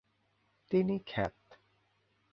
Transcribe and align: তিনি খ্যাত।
তিনি 0.71 0.95
খ্যাত। 1.07 1.35